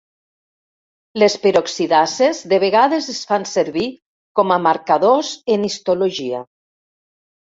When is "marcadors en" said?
4.69-5.67